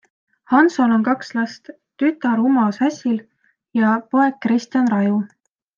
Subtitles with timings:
[0.51, 1.69] Hansol on kaks last,
[2.03, 3.23] tütar Uma Säsil
[3.83, 5.25] ja poeg Kristjan Raju.